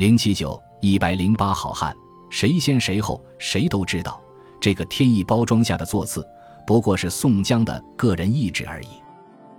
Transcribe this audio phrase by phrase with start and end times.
[0.00, 1.94] 零七九一百零八好汉，
[2.30, 4.18] 谁先谁后，谁都知道。
[4.58, 6.26] 这个天意包装下的座次，
[6.66, 8.86] 不过是宋江的个人意志而已。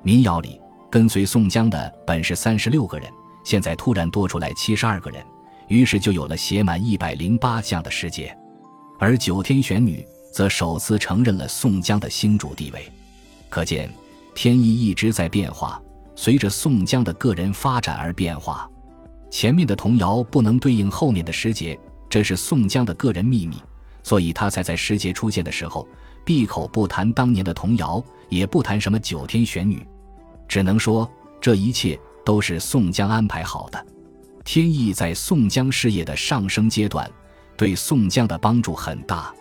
[0.02, 0.60] 民谣里
[0.90, 3.08] 跟随宋江的本是三十六个人，
[3.44, 5.24] 现在突然多出来七十二个人，
[5.68, 8.36] 于是就有了写满一百零八将的时节。
[8.98, 10.04] 而九天玄女
[10.34, 12.92] 则首次承认了宋江的星主地位。
[13.48, 13.88] 可见
[14.34, 15.80] 天意一直在变化，
[16.16, 18.68] 随着宋江的个人发展而变化。
[19.32, 23.56] 前面的童谣不能对应后面的时节，这是宋江的个人秘密。
[24.04, 25.88] 所以他才在时节出现的时候
[26.26, 29.86] 闭口不谈当年的童谣，也不谈什么九天玄女，
[30.48, 33.86] 只能说这一切都是宋江安排好的。
[34.44, 37.10] 天意在宋江事业的上升阶段，
[37.56, 39.32] 对宋江的帮助很大，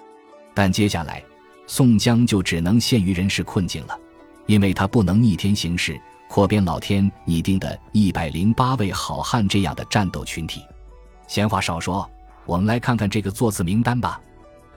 [0.54, 1.24] 但接下来
[1.66, 3.98] 宋江就只能陷于人事困境了，
[4.46, 5.98] 因为他不能逆天行事，
[6.30, 10.62] 扩编老天拟定的一百零八位好汉这样的战斗群体。
[11.26, 12.08] 闲话少说，
[12.46, 14.20] 我们来看看这个座次名单吧。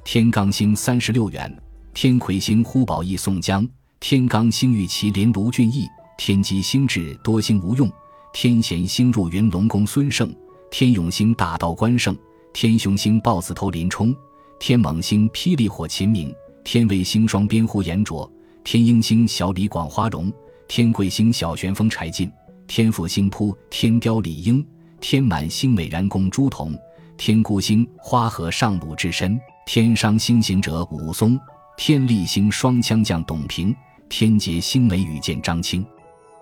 [0.03, 1.55] 天罡星三十六员：
[1.93, 3.63] 天魁星呼保义、宋江；
[3.99, 5.85] 天罡星玉麒麟卢俊义；
[6.17, 7.87] 天机星智多星吴用；
[8.33, 10.27] 天咸星入云龙宫孙胜；
[10.71, 12.15] 天永星大道关胜；
[12.51, 14.11] 天雄星豹子头林冲；
[14.57, 18.27] 天猛星霹雳火秦明；天卫星双边呼延灼；
[18.63, 20.31] 天鹰星小李广花荣；
[20.75, 22.27] 天贵星小旋风柴进；
[22.65, 24.59] 天府星扑天雕李应；
[24.99, 26.75] 天满星美髯公朱仝；
[27.15, 29.39] 天孤星花和尚鲁智深。
[29.67, 31.39] 天伤星行者武松，
[31.77, 33.71] 天力星双枪将董平，
[34.09, 35.85] 天劫星眉羽剑张青，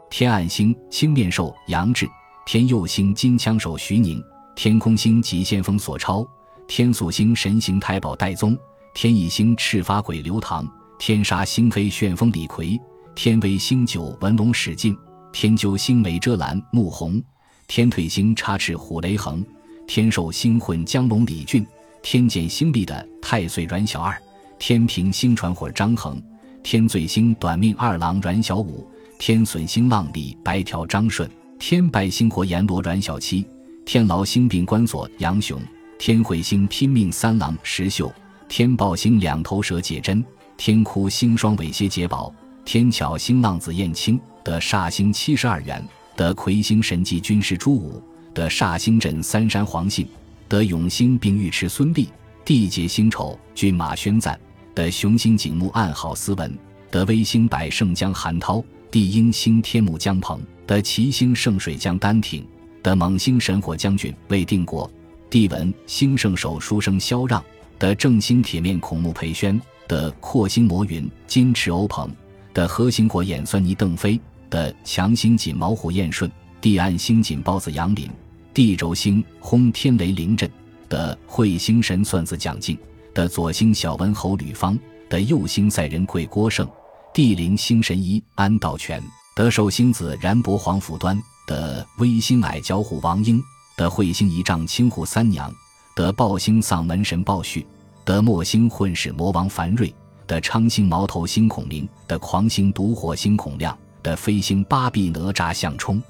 [0.09, 2.09] 天暗星青面兽杨志，
[2.45, 4.23] 天佑星金枪手徐宁，
[4.55, 6.25] 天空星急先锋索超，
[6.69, 8.57] 天宿星神行太保戴宗，
[8.93, 10.65] 天翼星赤发鬼刘唐，
[10.97, 12.79] 天杀星飞旋风李逵，
[13.13, 14.97] 天威星九文龙史进，
[15.31, 17.21] 天究星美遮拦穆弘，
[17.67, 19.45] 天退星插翅虎雷横，
[19.85, 21.65] 天寿星混江龙李俊。
[22.01, 24.19] 天剑星力的太岁阮小二，
[24.57, 26.19] 天平星传火张衡，
[26.63, 28.87] 天罪星短命二郎阮小五，
[29.19, 33.45] 天损星浪里白条张顺，天败星火阎罗阮小七，
[33.85, 35.61] 天牢星并关锁杨雄，
[35.99, 38.11] 天彗星拼命三郎石秀，
[38.49, 40.25] 天豹星两头蛇解真，
[40.57, 42.33] 天哭星双尾蝎解宝，
[42.63, 45.85] 天巧星浪子燕青得煞星七十二元，
[46.15, 48.01] 得魁星神迹军师朱武，
[48.33, 50.07] 得煞星镇三山黄信。
[50.47, 52.09] 得永兴并尉迟孙立，
[52.43, 54.35] 地解星丑骏马宣赞；
[54.75, 56.51] 得雄心景木暗好斯文；
[56.89, 58.61] 得威星百胜将韩涛，
[58.91, 62.43] 地英星天目江鹏；得齐星圣水将丹挺；
[62.83, 64.89] 得猛星神火将军魏定国；
[65.29, 67.41] 地文星圣手书生萧让；
[67.79, 69.57] 得正星铁面孔目裴宣；
[69.87, 72.09] 得阔星魔云金翅欧鹏；
[72.53, 74.19] 的核星火眼酸泥邓飞；
[74.49, 76.29] 的强星锦毛虎燕顺；
[76.59, 78.09] 地暗星锦包子杨林。
[78.53, 80.51] 地轴星轰天雷灵震
[80.89, 82.77] 的彗星神算子蒋敬
[83.13, 84.77] 的左星小文侯吕方
[85.09, 86.67] 的右星赛人贵郭胜
[87.13, 89.01] 地灵星神医安道全
[89.35, 93.41] 的寿星子然伯黄甫端的微星矮脚虎王英
[93.77, 95.49] 的彗星仪仗青虎三娘
[95.95, 97.65] 的暴星丧门神鲍旭
[98.03, 99.95] 的末星混世魔王樊瑞
[100.27, 106.01] 的昌星毛头星孔明的狂星毒火星孔亮的飞星八臂哪吒项冲。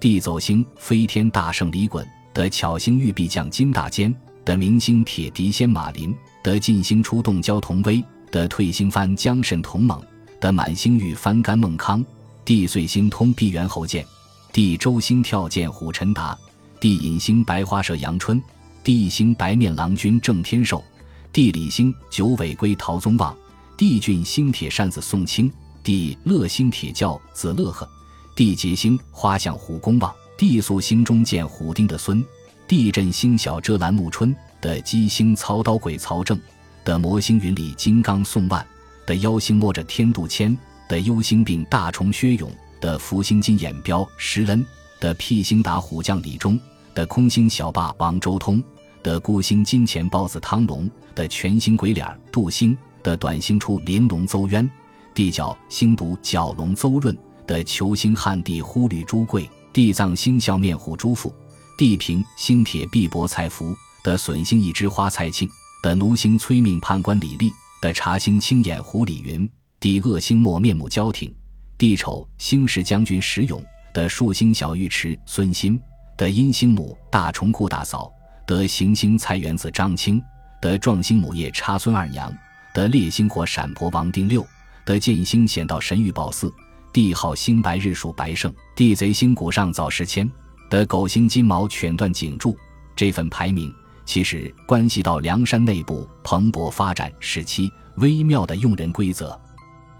[0.00, 4.14] 地走星飞天大圣李衮的巧星玉臂将金大坚
[4.46, 10.02] 的明星铁笛仙马林的进星出动焦同威的退星翻江沈同猛
[10.40, 12.04] 的满星玉翻甘孟康
[12.46, 14.04] 地碎星通碧猿侯剑
[14.52, 16.36] 地周星跳剑虎陈达
[16.80, 18.42] 地隐星白花蛇杨春
[18.82, 20.82] 地星白面郎君郑天寿
[21.32, 23.36] 地理星九尾龟陶宗旺
[23.76, 25.50] 地郡星铁扇子宋清
[25.82, 27.88] 地乐星铁教子乐呵。
[28.34, 32.24] 地劫星花象虎公望，地宿星中见虎丁的孙，
[32.66, 36.38] 地震星小遮拦暮春的鸡星操刀鬼曹正，
[36.84, 38.66] 的魔星云里金刚宋万，
[39.06, 40.56] 的妖星摸着天渡谦，
[40.88, 44.64] 的幽星病大虫薛勇，的福星金眼彪石恩，
[44.98, 46.58] 的辟星打虎将李忠，
[46.94, 48.62] 的空星小霸王周通，
[49.02, 54.68] 的孤星金钱包子汤龙，的全星鬼脸杜兴，的短星出林龙邹渊，
[55.14, 57.16] 地角星毒角龙邹润。
[57.46, 61.34] 的球星汉地呼吕朱贵，地藏星笑面虎朱富，
[61.76, 63.74] 地平星铁碧薄蔡福，
[64.04, 65.50] 的损星一枝花蔡庆，
[65.82, 67.50] 的奴星催命判官李立，
[67.82, 71.34] 的茶星青眼狐李云，地恶星莫面目焦挺，
[71.76, 73.60] 地丑星石将军石勇，
[73.92, 75.80] 的树星小尉迟孙新，
[76.16, 78.12] 的阴星母大虫库大嫂，
[78.50, 80.20] 得行星菜园子张青，
[80.60, 82.36] 得壮星母夜插孙二娘，
[82.74, 84.44] 得烈星火闪婆王定六，
[84.84, 86.52] 得剑星显道神玉宝寺。
[86.92, 90.28] 帝号星白日属白胜，地贼星谷上早时迁，
[90.68, 92.58] 得狗星金毛犬断颈柱，
[92.96, 93.72] 这份排名
[94.04, 99.40] 其实关系到梁山内部蓬勃发展时期微妙的用人规则。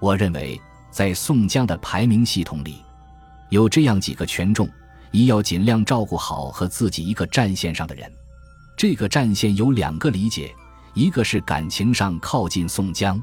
[0.00, 0.60] 我认为，
[0.90, 2.78] 在宋江的排名系统里，
[3.50, 4.68] 有这样几个权重：
[5.12, 8.12] 一要尽量照顾好和自己一个战线上的人。
[8.76, 10.54] 这个战线有两个理解，
[10.94, 13.22] 一个是感情上靠近宋江，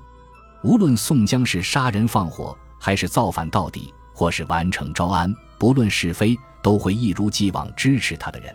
[0.61, 8.53] 无论宋江是杀人放火，还是造反到底，或是完成招安，不论是非，都会一如既往支持他的人；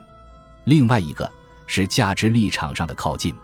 [0.65, 1.29] 另外一个
[1.67, 3.35] 是价值立场上的靠近，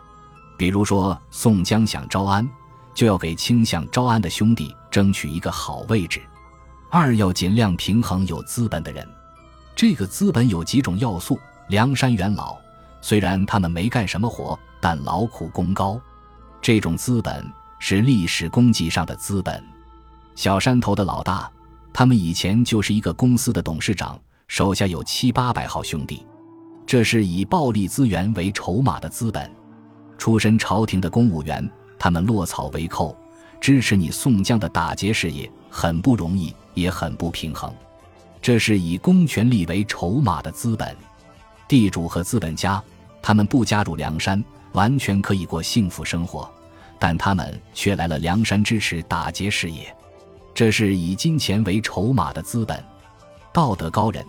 [0.56, 2.48] 比如说宋江想招安，
[2.94, 6.20] 就要给倾向招安的兄弟争取一个好位置；
[6.90, 9.08] 二要尽量平衡有资本的人，
[9.74, 12.56] 这个资本有几种要素：梁山元老。
[13.00, 16.00] 虽然他们没干什么活，但劳苦功高，
[16.60, 17.44] 这种资本
[17.78, 19.62] 是历史功绩上的资本。
[20.34, 21.50] 小山头的老大，
[21.92, 26.24] 他们以前就是一个公司的董事长，手下有七八百号兄弟，
[26.86, 29.50] 这是以暴力资源为筹码的资本。
[30.16, 31.68] 出身朝廷的公务员，
[31.98, 33.16] 他们落草为寇，
[33.60, 37.72] 支持你宋江的打劫事业，很不容易，也很不平衡。
[38.42, 40.96] 这是以公权力为筹码的资本。
[41.68, 42.82] 地主和资本家，
[43.20, 44.42] 他们不加入梁山，
[44.72, 46.50] 完全可以过幸福生活，
[46.98, 49.94] 但他们却来了梁山支持打劫事业，
[50.54, 52.82] 这是以金钱为筹码的资本。
[53.52, 54.24] 道德高人，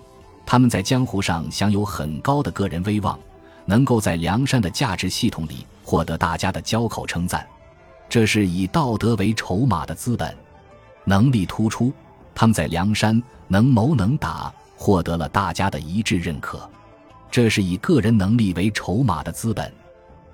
[0.46, 3.18] 他们在江湖上享有很高的个人威望，
[3.66, 7.48] 能够在梁山的价值系统里获得大家的交口称赞，
[8.10, 10.36] 这是以道德为筹码的资本。
[11.06, 11.94] 能力突出，
[12.36, 16.70] 他们在梁山能谋能打，获得了大家的一致认可。
[17.32, 19.72] 这是以个人能力为筹码的资本。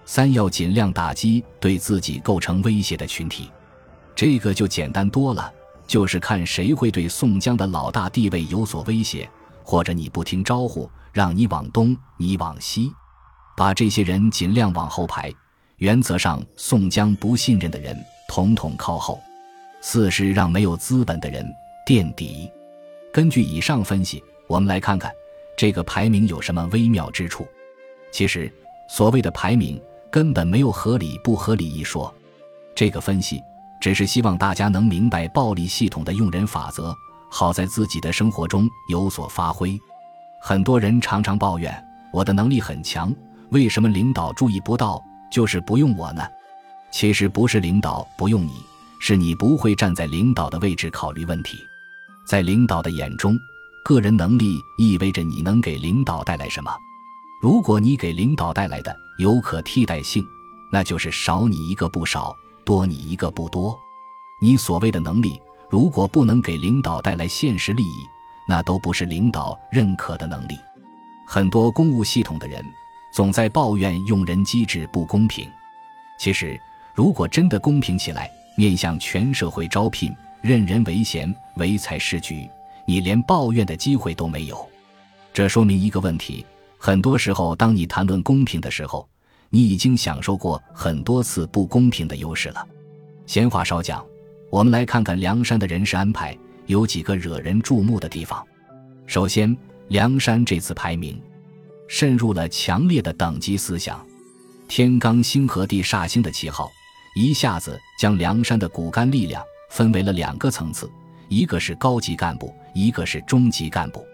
[0.06, 3.50] 三要尽量打击对自己构成威胁的群体，
[4.16, 5.52] 这个就简单多了，
[5.88, 9.28] 就是看谁会对宋江的老大地位有所威胁，
[9.64, 12.92] 或者你不听招呼，让你往东，你往西，
[13.58, 15.34] 把这些人尽量往后排。
[15.78, 17.98] 原则上，宋江不信任的人
[18.30, 19.20] 统统靠后。
[19.82, 21.46] 四是让没有资本的人
[21.86, 22.50] 垫底。
[23.12, 25.12] 根据以上分析，我们来看看。
[25.58, 27.48] 这个排名有什么微妙之处？
[28.12, 28.52] 其实，
[28.90, 29.82] 所谓的排名
[30.12, 32.14] 根本没有合理不合理一说。
[32.76, 33.42] 这个分析
[33.80, 36.94] 只是希望大家能明白暴力系统的用人法则，
[37.32, 39.80] 好在自己的生活中有所发挥。
[40.42, 41.74] 很多人常常抱怨
[42.12, 43.14] 我的能力很强，
[43.50, 45.02] 为什么领导注意不到，
[45.32, 46.22] 就是不用我呢？
[46.92, 48.54] 其实不是领导不用你，
[49.00, 51.58] 是你不会站在领导的位置考虑问题。
[52.28, 53.38] 在领导的眼中。
[53.86, 56.76] 个人能力意味着你能给领导带来什么？
[57.40, 60.26] 如果你给领导带来的有可替代性，
[60.72, 62.36] 那就是少你一个不少，
[62.66, 63.78] 多你一个不多。
[64.42, 65.40] 你所谓的能力，
[65.70, 68.08] 如果不能给领导带来现实利益，
[68.48, 70.58] 那都不是领导认可的能力。
[71.28, 72.66] 很多公务系统的人
[73.14, 75.48] 总在抱怨用人机制不公平。
[76.18, 76.60] 其实，
[76.96, 80.12] 如果真的公平起来，面向全社会招聘，
[80.42, 82.50] 任人唯贤，唯才是举。
[82.86, 84.66] 你连抱怨的机会都没有，
[85.34, 86.46] 这说明一个问题：
[86.78, 89.08] 很多时候，当你谈论公平的时候，
[89.50, 92.66] 你已经享受过很多次不公平的优势了。
[93.26, 94.06] 闲话少讲，
[94.52, 96.38] 我们来看看梁山的人事安排
[96.68, 98.46] 有几个惹人注目的地方。
[99.08, 99.56] 首先，
[99.88, 101.20] 梁山这次排名
[101.88, 104.06] 渗入了强烈的等级思想，
[104.68, 106.72] 天罡星和地煞星的旗号，
[107.16, 110.88] 一下子将梁山的骨干力量分为了两个层次。
[111.28, 114.06] 一个是高级干部，一个是中级干部，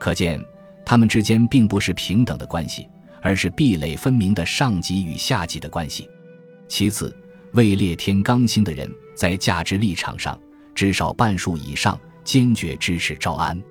[0.00, 0.42] 可见
[0.82, 2.88] 他们之间并不是平等的关系，
[3.20, 6.08] 而是壁垒分明的上级与下级的关系。
[6.68, 7.14] 其次，
[7.52, 10.40] 位列天罡星的人在价值立场上，
[10.74, 13.62] 至少半数以上坚决支持赵安。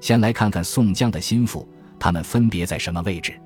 [0.00, 1.68] 先来看看宋江的心腹，
[2.00, 3.38] 他们分别在什么位置？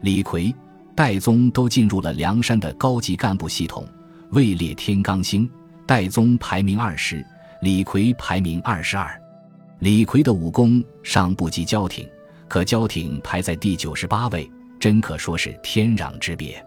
[0.00, 0.54] 李逵、
[0.94, 3.86] 戴宗都进入了梁山的高级干部系统，
[4.30, 5.46] 位列天罡星，
[5.86, 7.22] 戴宗排名二十。
[7.60, 9.18] 李逵排名二十二，
[9.80, 12.08] 李逵的武功尚不及焦挺，
[12.48, 14.50] 可焦挺排在第九十八位，
[14.80, 16.64] 真可说是天壤之别。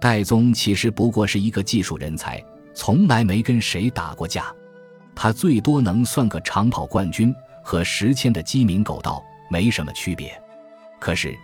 [0.00, 2.42] 戴宗其实不过是一个技术人才，
[2.74, 4.52] 从来没跟谁打过架，
[5.14, 10.30] 他最多能算个长跑冠军，和石谦的鸡鸣狗盗没什么区别。
[10.98, 11.34] 可是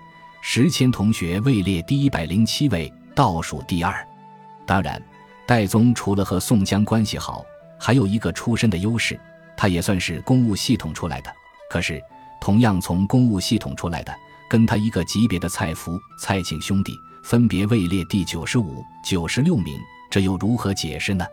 [0.42, 4.06] 石谦同学位列第一百零七位，倒数第二。
[4.66, 5.00] 当然，
[5.46, 7.44] 戴宗除了和宋江关系好。
[7.78, 9.20] 还有一个出身的优势，
[9.56, 11.32] 他也算是公务系统出来的。
[11.70, 12.02] 可是，
[12.40, 14.14] 同样从公务系统出来的，
[14.48, 16.92] 跟他一个级别的蔡福、蔡庆兄弟，
[17.24, 19.78] 分别位列第九十五、九十六名，
[20.10, 21.26] 这又如何解释呢？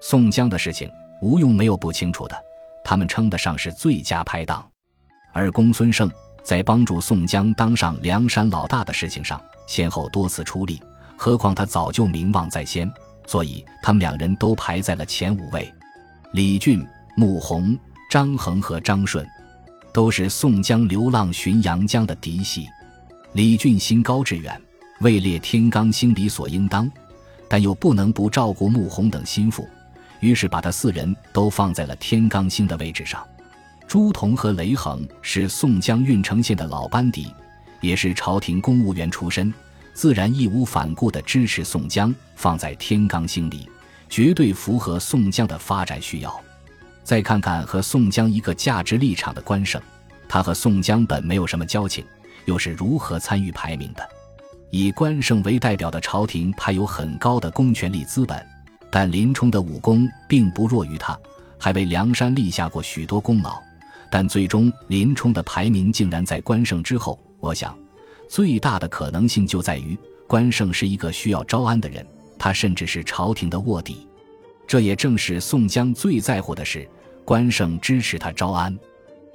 [0.00, 2.36] 宋江的事情，吴用没有不清楚的，
[2.84, 4.66] 他们称得上是最佳拍档。
[5.32, 6.10] 而公孙胜、
[6.42, 10.80] 在帮助宋江当上梁山老大的事情上，先后多次出力。
[11.18, 12.90] 何况他早就名望在先，
[13.26, 15.70] 所以他们两人都排在了前五位。
[16.32, 16.86] 李俊、
[17.18, 17.74] 穆弘、
[18.10, 19.26] 张衡和张顺，
[19.90, 22.68] 都是宋江流浪浔阳江的嫡系。
[23.32, 24.60] 李俊心高志远，
[25.00, 26.90] 位列天罡星理所应当，
[27.48, 29.66] 但又不能不照顾穆弘等心腹，
[30.20, 33.26] 于是把他四人都放在了天罡星的位置上。
[33.88, 37.32] 朱仝和雷横是宋江郓城县的老班底，
[37.80, 39.52] 也是朝廷公务员出身。
[39.94, 43.66] 自然义无反顾地支持宋江，放在天罡星里，
[44.10, 46.38] 绝对符合宋江的发展需要。
[47.06, 49.80] 再看看和宋江一个价值立场的关胜，
[50.28, 52.04] 他和宋江本没有什么交情，
[52.46, 54.02] 又是如何参与排名的？
[54.70, 58.44] 以关胜为代表的朝廷派有很高的公权力资本，
[58.90, 61.16] 但林冲的武功并不弱于他，
[61.56, 63.56] 还为梁山立下过许多功劳。
[64.10, 67.78] 但最终林冲的排名竟然在关胜之后，我想。
[68.28, 69.96] 最大的可能性就在于
[70.26, 72.04] 关胜是一个需要招安的人，
[72.36, 74.08] 他甚至是朝廷的卧底。
[74.66, 76.88] 这也正是宋江最在乎的事，
[77.24, 78.76] 关胜支持他招安。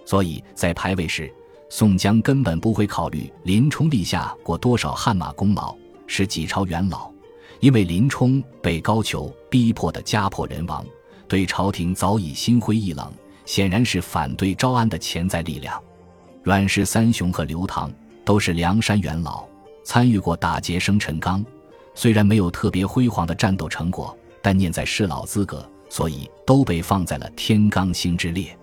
[0.05, 1.33] 所以在排位时，
[1.69, 5.75] 宋江根本不会考虑林冲立下过多少汗马功劳，
[6.07, 7.09] 是几朝元老。
[7.59, 10.85] 因为林冲被高俅逼迫的家破人亡，
[11.27, 13.11] 对朝廷早已心灰意冷，
[13.45, 15.81] 显然是反对招安的潜在力量。
[16.43, 17.91] 阮氏三雄和刘唐。
[18.23, 19.43] 都是梁山元老，
[19.83, 21.43] 参与过打劫生辰纲，
[21.95, 28.57] 虽然没有特别辉煌的战斗成果，但念在是老资格，所以都被放在了天罡星之列。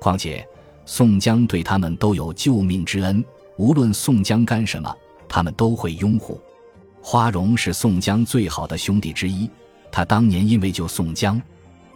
[0.00, 0.46] 况且
[0.84, 3.24] 宋江对他们都有救命之恩，
[3.56, 4.94] 无论宋江干什么，
[5.28, 6.40] 他们都会拥护。
[7.00, 9.48] 花荣是宋江最好的兄弟之一，
[9.90, 11.40] 他当年因为救宋江，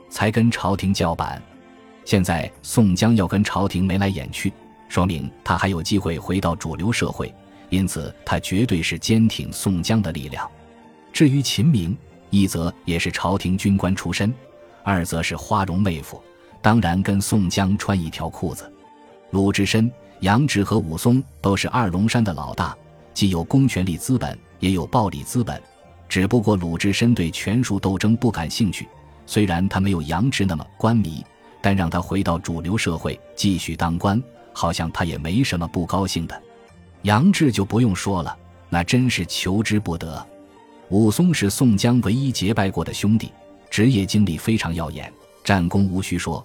[0.09, 1.43] 才跟朝廷叫板，
[2.05, 4.53] 现在宋江要跟朝廷眉来眼去。
[4.89, 7.33] 说明他还有机会回到主流社会，
[7.71, 10.49] 因此他绝对是坚挺宋江的力量。
[11.13, 11.97] 至于秦明，
[12.31, 14.33] 一则也是朝廷军官出身，
[14.83, 16.23] 二则是花荣妹夫，
[16.61, 18.71] 当然跟宋江穿一条裤子。
[19.31, 19.91] 鲁智深、
[20.21, 22.77] 杨志和武松都是二龙山的老大，
[23.13, 25.61] 既有公权力资本，也有暴力资本。
[26.09, 28.89] 只不过鲁智深对权术斗争不感兴趣，
[29.27, 31.25] 虽然他没有杨志那么官迷，
[31.61, 34.23] 但让他回到主流社会继续当官。
[34.53, 36.43] 好像他也没什么不高兴的，
[37.03, 38.35] 杨志就不用说了，
[38.71, 40.27] 那真是求之不得。
[40.89, 43.33] 武松是宋江唯一结拜过的兄弟，
[43.69, 45.13] 职业经历非常耀眼，
[45.43, 46.45] 战功无需说，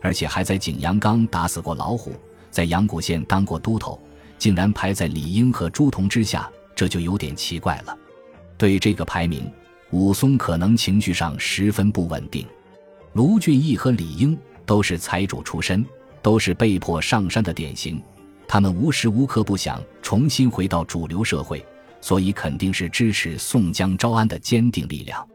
[0.00, 2.12] 而且还在景阳冈打死过老虎，
[2.50, 4.00] 在阳谷县当过都头，
[4.38, 7.96] 竟然排在李应和朱仝之下，这就有点奇怪了。
[8.56, 9.50] 对这个排名，
[9.90, 12.46] 武松可能情绪上十分不稳定。
[13.14, 15.84] 卢俊义和李应都是财主出身。
[16.22, 17.98] 都是被迫上山的典型，
[18.46, 21.64] 他们无时无刻不想重新回到主流社会，
[22.00, 25.26] 所以肯定是支持宋江招安的坚定力量。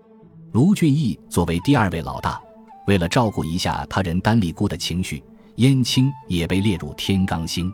[0.52, 2.42] 卢俊义作为第二位老大，
[2.88, 5.24] 为了照顾一下他人单立孤的情绪，
[5.56, 7.72] 燕青也被列入天罡星。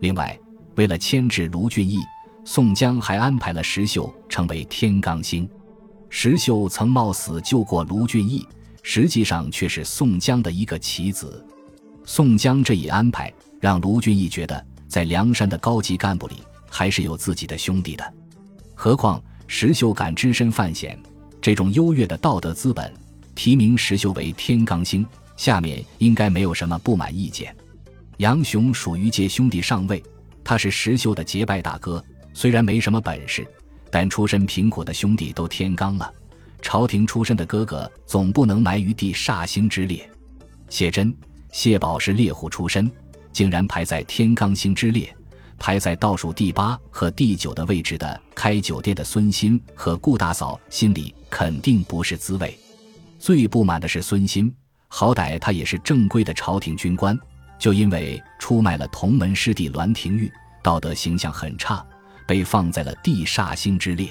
[0.00, 0.38] 另外，
[0.76, 1.98] 为了牵制卢俊义，
[2.44, 5.48] 宋江还安排了石秀成为天罡星。
[6.08, 8.46] 石秀曾冒死救过卢俊义，
[8.82, 11.46] 实际上却是宋江的一个棋子。
[12.04, 16.36] 宋江这一安排，让卢俊义觉得在梁山的高级干部里
[16.68, 18.14] 还是有自己的兄弟的。
[18.82, 20.98] 何况石秀敢只身犯险，
[21.38, 22.90] 这种优越的道德资本，
[23.34, 25.06] 提名石秀为天罡星，
[25.36, 27.54] 下面应该没有什么不满意见。
[28.16, 30.02] 杨雄属于借兄弟上位，
[30.42, 33.46] 他是石秀的结拜大哥，虽然没什么本事，
[33.90, 36.10] 但出身贫苦的兄弟都天罡了，
[36.62, 40.10] 朝廷出身的哥哥总不能埋于地煞星之列。
[40.70, 41.14] 谢真。
[41.52, 42.90] 谢宝是猎户出身，
[43.30, 45.14] 竟然排在天罡星之列，
[45.60, 52.58] 排在倒数第八和第九的位置的开酒店的孙鑫和顾大嫂心里肯定不是滋味。
[53.18, 54.50] 最不满的是孙鑫，
[54.88, 57.16] 好歹他也是正规的朝廷军官，
[57.58, 61.84] 就因为出卖了同门师弟栾廷玉，道德形象很差，
[62.26, 64.08] 被放在了地煞星之列。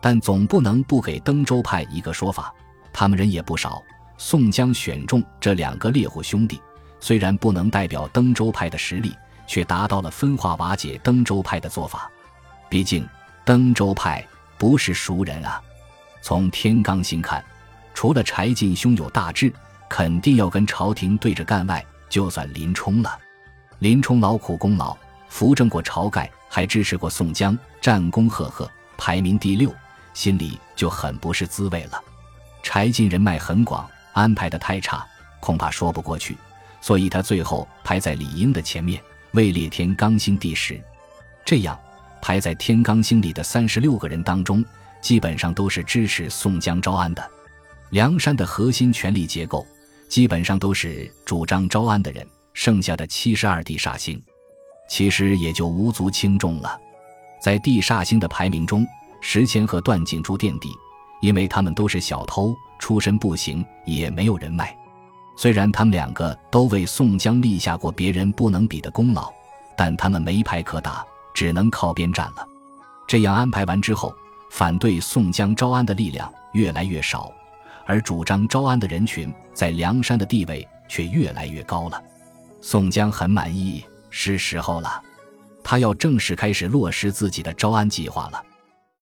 [0.00, 2.50] 但总不能不给登州派一个说法，
[2.90, 3.82] 他们人也不少。
[4.16, 6.58] 宋江选中这两个猎户兄弟，
[7.00, 9.14] 虽然不能代表登州派的实力，
[9.50, 12.08] 却达到了分化瓦解登州派的做法。
[12.68, 13.04] 毕竟
[13.44, 14.24] 登州派
[14.56, 15.60] 不是熟人啊。
[16.22, 17.44] 从天罡星看，
[17.92, 19.52] 除了柴进胸有大志，
[19.88, 23.18] 肯定要跟朝廷对着干外，就算林冲了。
[23.80, 24.96] 林冲劳苦功劳，
[25.28, 29.74] 扶正过晁盖，还支持过宋江，战功赫赫，排名第六，
[30.14, 32.00] 心里就很不是滋味了。
[32.62, 33.84] 柴进人脉很广。
[34.12, 35.06] 安排的太差，
[35.40, 36.36] 恐怕说不过去，
[36.80, 39.00] 所以他最后排在李应的前面，
[39.32, 40.80] 位列天罡星第十。
[41.44, 41.78] 这样，
[42.20, 44.64] 排在天罡星里的三十六个人当中，
[45.00, 47.30] 基本上都是支持宋江招安的。
[47.90, 49.66] 梁山的核心权力结构，
[50.08, 52.26] 基本上都是主张招安的人。
[52.52, 54.20] 剩下的七十二地煞星，
[54.88, 56.78] 其实也就无足轻重了。
[57.40, 58.84] 在地煞星的排名中，
[59.20, 60.68] 石阡和段景柱垫底，
[61.22, 64.76] 因为他们都是小偷，出身不行，也没有人脉。
[65.40, 69.32] 虽然他们两个都为宋江立下过别人不能比的功劳，
[69.74, 72.46] 但他们没牌可打，只能靠边站了。
[73.08, 74.14] 这样安排完之后，
[74.50, 77.32] 反对宋江招安的力量越来越少。
[77.86, 81.98] 而主张招安的人群在梁山的地位却越来越高了。
[82.60, 85.02] 宋江很满意，是时候了，
[85.64, 88.44] 他要正式开始落实自己的招安计划了。